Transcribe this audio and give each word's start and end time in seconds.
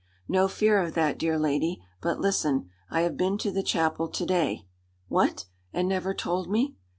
"No 0.27 0.47
fear 0.47 0.81
of 0.81 0.95
that, 0.95 1.19
dear 1.19 1.37
lady. 1.37 1.79
But 2.01 2.19
listen: 2.19 2.71
I 2.89 3.01
have 3.01 3.15
been 3.15 3.37
to 3.37 3.51
the 3.51 3.61
chapel 3.61 4.07
to 4.07 4.25
day." 4.25 4.65
"What! 5.09 5.45
And 5.73 5.87
never 5.87 6.15
told 6.15 6.49
me?" 6.49 6.75